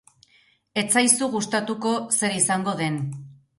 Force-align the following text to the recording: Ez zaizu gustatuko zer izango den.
Ez 0.81 0.85
zaizu 1.01 1.29
gustatuko 1.35 1.93
zer 2.19 2.41
izango 2.43 2.77
den. 2.83 3.01